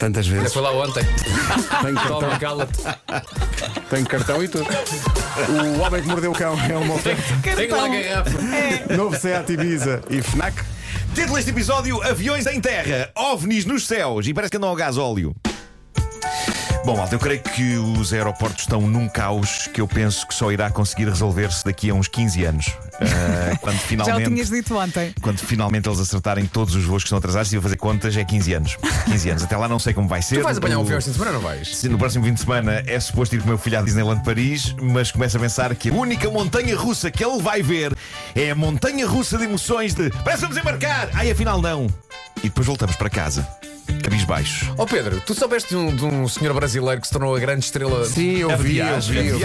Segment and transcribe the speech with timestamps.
[0.00, 0.54] Tantas vezes.
[0.54, 1.04] foi lá ontem.
[1.82, 2.82] Tenho cartão, cala-te.
[3.90, 4.66] tenho cartão e tudo.
[4.66, 7.22] O Homem que Mordeu o Cão é uma oferta.
[7.54, 8.96] Tenho lá a garrafa.
[8.96, 10.64] Novo Seat Ibiza e FNAC.
[11.14, 14.96] Título deste episódio: Aviões em terra, ovnis nos céus e parece que andam ao gás
[14.96, 15.36] óleo.
[16.82, 20.50] Bom, malta, eu creio que os aeroportos estão num caos que eu penso que só
[20.50, 22.66] irá conseguir resolver-se daqui a uns 15 anos.
[22.94, 24.28] Ah, quando Já o finalmente.
[24.30, 25.14] tinhas dito ontem.
[25.20, 28.24] Quando finalmente eles acertarem todos os voos que estão atrasados, se eu fazer contas, é
[28.24, 28.78] 15 anos.
[29.04, 29.42] 15 anos.
[29.44, 30.38] Até lá não sei como vai ser.
[30.38, 31.76] Tu vais apanhar um avião esta semana, não vais?
[31.76, 34.24] Sim, no próximo fim de semana é suposto ir com o meu filho à Disneyland
[34.24, 37.94] Paris, mas começa a pensar que a única montanha russa que ele vai ver
[38.34, 41.10] é a montanha russa de emoções de parece que vamos embarcar!
[41.12, 41.86] Ai, afinal não!
[42.38, 43.46] E depois voltamos para casa,
[44.02, 44.68] cabisbaixos.
[44.78, 47.64] Ó Pedro, tu soubeste de um, de um senhor brasileiro que se tornou a grande
[47.64, 48.04] estrela.
[48.06, 49.44] Sim, eu vi, eu vi, eu vi.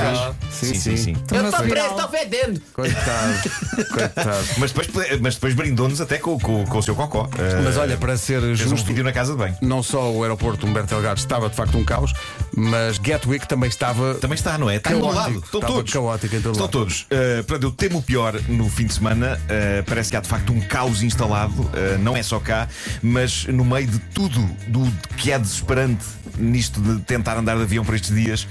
[0.52, 0.98] Sim, sim.
[0.98, 1.16] sim.
[1.32, 2.62] Eu estou preso, estou fedendo.
[2.73, 3.49] Coitado,
[3.94, 4.46] coitado.
[4.58, 7.30] Mas depois, mas depois brindou-nos até com, com- com o seu cocó.
[7.63, 9.55] Mas Ah, olha, para ser fez um justo, vídeo na casa de bem.
[9.62, 12.13] não só o aeroporto Humberto Delgado estava de facto um caos,
[12.55, 14.16] mas Gatwick também estava.
[14.16, 14.77] Também está, não é?
[14.77, 15.40] Está lado.
[15.40, 15.91] Estão todos.
[15.94, 17.01] caótico em todo Estão todos.
[17.04, 19.40] Uh, portanto, eu temo o pior no fim de semana.
[19.46, 21.62] Uh, parece que há de facto um caos instalado.
[21.62, 22.68] Uh, não é só cá,
[23.01, 26.05] mas no meio de tudo do que é desesperante
[26.38, 28.48] nisto de tentar andar de avião por estes dias,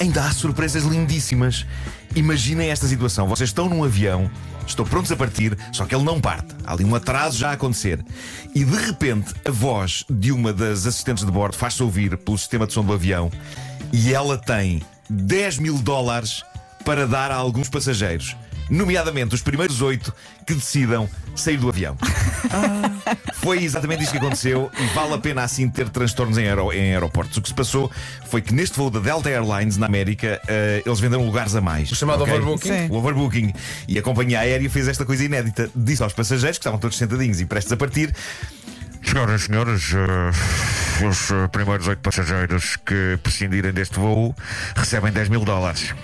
[0.00, 1.66] ainda há surpresas lindíssimas.
[2.14, 4.30] Imaginem esta situação: vocês estão num avião.
[4.66, 6.48] Estou prontos a partir, só que ele não parte.
[6.64, 8.04] Há ali um atraso já a acontecer.
[8.52, 12.66] E de repente, a voz de uma das assistentes de bordo faz-se ouvir pelo sistema
[12.66, 13.30] de som do avião
[13.92, 16.42] e ela tem 10 mil dólares
[16.84, 18.36] para dar a alguns passageiros,
[18.68, 20.12] nomeadamente os primeiros oito
[20.46, 21.96] que decidam sair do avião.
[23.34, 26.92] Foi exatamente isso que aconteceu e vale a pena assim ter transtornos em, aero- em
[26.92, 27.36] aeroportos.
[27.38, 27.90] O que se passou
[28.28, 31.90] foi que neste voo da Delta Airlines na América eh, eles venderam lugares a mais.
[31.92, 32.34] O chamado ok?
[32.34, 32.68] overbooking?
[32.68, 32.88] Sim.
[32.90, 33.52] O overbooking.
[33.86, 35.70] E a companhia aérea fez esta coisa inédita.
[35.74, 38.14] Disse aos passageiros que estavam todos sentadinhos e prestes a partir
[39.02, 44.34] Senhoras e senhores, eh, os primeiros oito passageiros que prescindirem deste voo
[44.74, 45.94] recebem 10 mil dólares.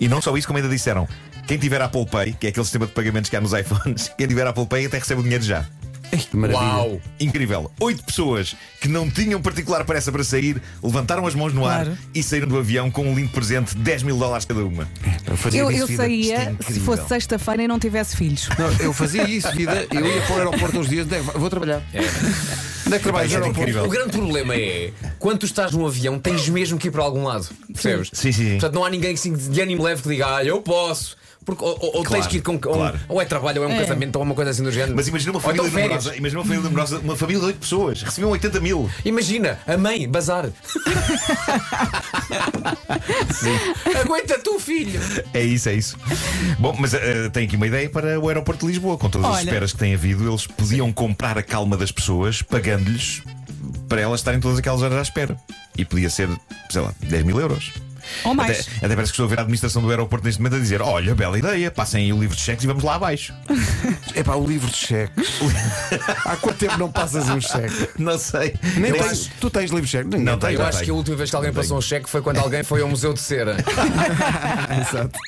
[0.00, 1.08] E não só isso, como ainda disseram:
[1.46, 4.26] quem tiver Apple Pay, que é aquele sistema de pagamentos que há nos iPhones, quem
[4.26, 5.64] tiver Apple Pay até recebe o dinheiro já.
[6.30, 6.62] Que maravilha.
[6.64, 7.00] Uau!
[7.18, 7.72] Incrível.
[7.80, 11.98] Oito pessoas que não tinham particular pressa para sair levantaram as mãos no ar Claro.
[12.14, 14.86] e saíram do avião com um lindo presente, 10 mil dólares cada uma.
[15.26, 18.48] Eu fazia Eu, eu saía é se fosse sexta-feira e não tivesse filhos.
[18.56, 19.88] Não, eu fazia isso, vida.
[19.90, 21.82] Eu ia para o aeroporto uns dias, é vou trabalhar.
[22.86, 23.32] Onde é que trabalhas?
[23.32, 23.60] É no aeroporto?
[23.70, 23.84] incrível.
[23.84, 27.24] O grande problema é quando tu estás num avião, tens mesmo que ir para algum
[27.24, 27.48] lado.
[27.72, 28.10] Percebes?
[28.12, 28.50] Sim, sim, sim.
[28.52, 31.16] Portanto, não há ninguém assim de ânimo leve que diga, ah, eu posso.
[31.44, 32.52] Porque, ou ou- ou Claro, tens que ir com.
[32.54, 32.98] ou- claro.
[33.06, 33.80] Ou é trabalho, ou é um É.
[33.80, 34.94] casamento, ou uma coisa assim do género.
[34.96, 35.90] Mas imagina uma Ou família então férias.
[36.04, 38.90] numerosa, imagina uma família numerosa, uma família de oito pessoas, recebiam 80 mil.
[39.04, 40.48] Imagina, a mãe, bazar.
[44.02, 44.98] Aguenta tu, filho.
[45.32, 45.96] É isso, é isso.
[46.58, 48.96] Bom, mas eh, tenho aqui uma ideia para o aeroporto de Lisboa.
[48.96, 49.44] Com todas as Olha.
[49.44, 52.42] esperas que tem havido, eles podiam comprar a calma das pessoas,
[52.74, 53.22] pagando-lhes
[53.88, 55.36] para elas estarem todas aquelas horas à espera.
[55.76, 56.28] E podia ser,
[56.70, 57.72] sei lá, 10 mil euros.
[58.22, 58.60] Ou mais.
[58.76, 60.82] Até, até parece que estou a ver a administração do aeroporto neste momento a dizer:
[60.82, 63.32] Olha, bela ideia, passem aí o livro de cheques e vamos lá abaixo.
[64.14, 65.40] É pá, o livro de cheques.
[66.24, 67.88] Há quanto tempo não passas um cheque?
[67.98, 68.54] Não sei.
[68.76, 70.04] Nem tens, acho- tu tens livro de cheque?
[70.04, 70.50] Ninguém Não tem.
[70.50, 70.60] tenho.
[70.60, 72.80] Eu acho que a última vez que alguém passou um cheque foi quando alguém foi
[72.82, 73.56] ao Museu de Cera.
[74.80, 75.18] Exato.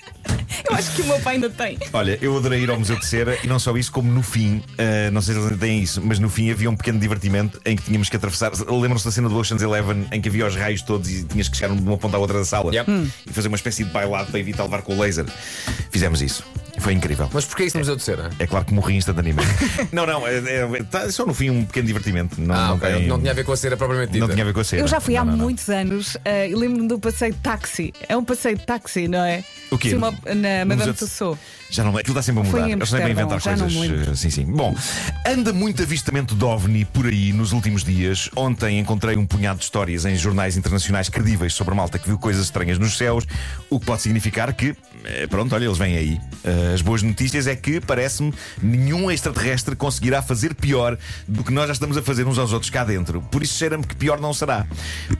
[0.69, 1.79] Eu acho que o meu pai ainda tem.
[1.93, 4.63] Olha, eu adorei ir ao Museu de Cera e não só isso, como no fim,
[4.79, 7.61] ah, não sei se eles ainda têm isso, mas no fim havia um pequeno divertimento
[7.65, 8.53] em que tínhamos que atravessar.
[8.69, 11.57] Lembram-se da cena do Ocean's Eleven em que havia os raios todos e tinhas que
[11.57, 12.91] chegar de uma ponta à outra da sala Yep.
[12.91, 13.09] Hum.
[13.27, 15.25] e fazer uma espécie de bailado para evitar levar com o laser.
[15.91, 16.45] Fizemos isso.
[16.79, 17.29] Foi incrível.
[17.33, 18.31] Mas porquê isso no Museu de Cera?
[18.39, 19.49] É claro que morri instantaneamente.
[19.93, 22.41] não, não, é, é- tá só no fim um pequeno divertimento.
[22.41, 22.93] Não, Ah, não, ok.
[22.93, 24.27] tem- Não tinha a ver com a cera propriamente dita.
[24.27, 24.83] não tinha a ver com a cena.
[24.83, 25.45] Eu já fui há Não, não, não.
[25.45, 27.93] muitos anos eh, e lembro-me do passeio de táxi.
[28.09, 29.43] É um passeio de táxi, não é?
[29.71, 29.91] O quê?
[29.91, 31.41] Sim, uma- na Madame Tussauds.
[31.69, 32.73] Já não Aquilo está sempre a Foi mudar.
[32.73, 34.09] Eles sempre a inventar já coisas.
[34.09, 34.45] eh, Sim, sim.
[34.45, 34.77] Bom,
[35.27, 38.31] anda muito avistamento de OVNI por aí nos últimos dias.
[38.37, 42.19] Ontem encontrei um punhado de histórias em jornais internacionais credíveis sobre a malta que viu
[42.19, 43.25] coisas estranhas nos céus,
[43.69, 46.21] o que pode significar que, eh, pronto, olha, eles vêm aí.
[46.45, 48.33] Eh, As boas notícias é que, parece-me,
[48.63, 52.71] nenhum extraterrestre conseguirá fazer pior do que nós já estamos a fazer uns aos outros
[52.71, 53.21] cá dentro.
[53.23, 54.67] Por isso, cheira-me que pior não será.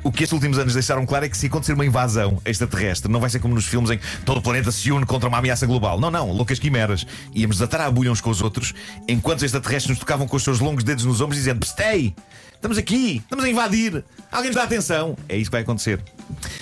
[0.03, 3.21] O que estes últimos anos deixaram claro é que se acontecer uma invasão extraterrestre, não
[3.21, 5.67] vai ser como nos filmes em que todo o planeta se une contra uma ameaça
[5.67, 6.01] global.
[6.01, 7.07] Não, não, loucas quimeras.
[7.35, 8.75] Íamos desatar a agulha uns com os outros,
[9.09, 12.15] enquanto os extraterrestres nos tocavam com os seus longos dedos nos ombros, dizendo: Stay!
[12.57, 14.05] Estamos aqui, estamos a invadir.
[14.33, 15.17] Alguém nos dá atenção.
[15.29, 16.03] É isso que vai acontecer.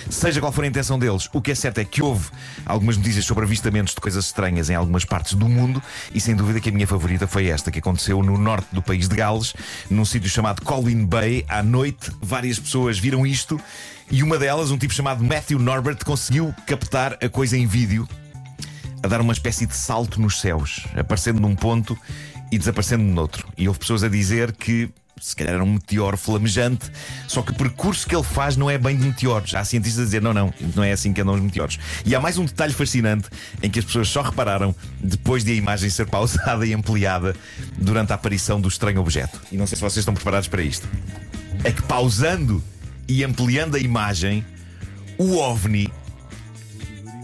[0.09, 2.29] Seja qual for a intenção deles, o que é certo é que houve
[2.65, 5.81] algumas notícias sobre avistamentos de coisas estranhas em algumas partes do mundo
[6.13, 9.09] e sem dúvida que a minha favorita foi esta, que aconteceu no norte do país
[9.09, 9.55] de Gales,
[9.89, 11.43] num sítio chamado Colwyn Bay.
[11.47, 13.59] À noite, várias pessoas viram isto
[14.11, 18.07] e uma delas, um tipo chamado Matthew Norbert, conseguiu captar a coisa em vídeo
[19.01, 21.97] a dar uma espécie de salto nos céus, aparecendo num ponto
[22.51, 23.47] e desaparecendo noutro.
[23.57, 24.89] E houve pessoas a dizer que
[25.19, 26.91] se calhar era um meteoro flamejante,
[27.27, 29.55] só que o percurso que ele faz não é bem de meteoros.
[29.55, 31.79] Há cientistas a dizer: não, não, não é assim que andam os meteoros.
[32.05, 33.29] E há mais um detalhe fascinante
[33.63, 37.35] em que as pessoas só repararam depois de a imagem ser pausada e ampliada
[37.77, 39.41] durante a aparição do estranho objeto.
[39.51, 40.87] E não sei se vocês estão preparados para isto.
[41.63, 42.63] É que pausando
[43.07, 44.45] e ampliando a imagem,
[45.17, 45.91] o OVNI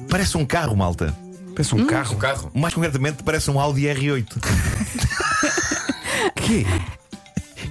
[0.10, 1.16] parece um carro, malta.
[1.56, 2.16] Pensa um O carro.
[2.16, 2.52] carro.
[2.54, 4.26] Mais concretamente, parece um Audi R8.
[6.36, 6.66] Quê?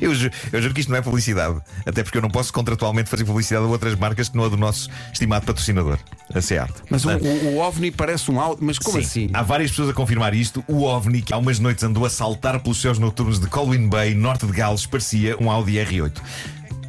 [0.01, 1.61] Eu, ju- eu juro que isto não é publicidade.
[1.87, 4.57] Até porque eu não posso contratualmente fazer publicidade a outras marcas que não a do
[4.57, 5.99] nosso estimado patrocinador,
[6.35, 6.73] a SEAT.
[6.89, 8.63] Mas o, o- o OVNI parece um Audi.
[8.65, 9.31] Mas como sim, assim?
[9.33, 10.65] Há várias pessoas a confirmar isto.
[10.67, 14.15] O OVNI, que há umas noites andou a saltar pelos céus noturnos de Colwyn Bay,
[14.15, 16.13] norte de Gales, parecia um Audi R8.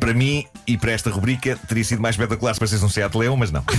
[0.02, 3.36] Para mim e para esta rubrica teria sido mais espetacular se parecesse um Seat Leon,
[3.38, 3.64] mas não.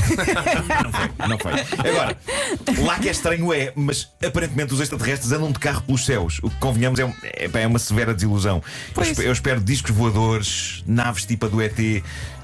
[0.79, 1.53] não foi, não foi.
[1.91, 2.17] Agora,
[2.87, 6.39] lá que é estranho é, mas aparentemente os extraterrestres andam de carro pelos céus.
[6.41, 8.63] O que convenhamos é, um- é, é uma severa desilusão.
[8.97, 11.77] Eu, espe- eu espero discos voadores, naves tipo a do ET,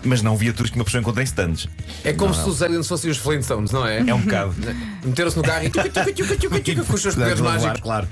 [0.05, 1.69] mas não viaturas que uma pessoa encontra em stands.
[2.03, 4.01] É como se os aliens fossem os Flintstones, não é?
[4.01, 4.57] É um bocado.
[5.05, 7.81] Meteram-se no carro e tuca, tuca, tuca, tuca, tuca, com os seus poderes Claro, mágicos.
[7.81, 8.09] Claro.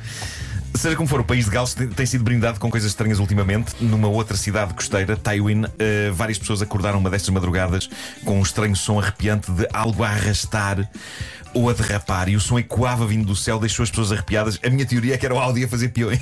[0.77, 3.75] Seja como for, o país de Gales tem, tem sido brindado com coisas estranhas ultimamente.
[3.81, 7.89] Numa outra cidade costeira, Tywin, eh, várias pessoas acordaram uma destas madrugadas
[8.25, 10.89] com um estranho som arrepiante de algo a arrastar
[11.55, 12.29] ou a derrapar.
[12.29, 14.61] E o som ecoava vindo do céu, deixou as pessoas arrepiadas.
[14.63, 16.21] A minha teoria é que era o Audi a fazer peões.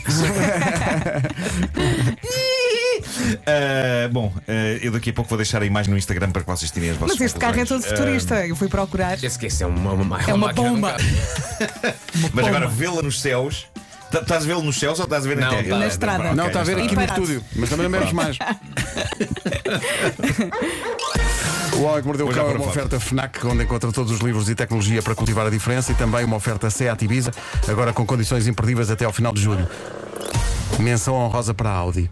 [3.47, 6.49] Ah, bom, ah, eu daqui a pouco vou deixar a imagem no Instagram para que
[6.49, 8.47] vocês tirem as vossas Mas este carro é todo futurista.
[8.47, 9.23] Eu fui procurar.
[9.23, 10.97] Esse que esse é uma, uma, É uma máquina de um bomba.
[10.97, 11.95] Ah,
[12.33, 13.67] mas agora vê-la nos céus.
[14.15, 15.69] Tá- Estás a vê-lo nos céus ou estás a ver na terra?
[15.69, 15.77] tá.
[15.77, 16.35] Na estrada.
[16.35, 17.45] Não, está a ver na aqui no estúdio.
[17.57, 18.39] Mas também não vemos mais.
[21.77, 24.49] O Homem que Mordeu o Cão é uma oferta FNAC, onde encontra todos os livros
[24.49, 27.33] e tecnologia para cultivar a diferença e também uma oferta SEAT Ibiza,
[27.67, 29.69] agora com condições imperdíveis até ao final de julho.
[30.79, 32.09] Menção honrosa para a Audi.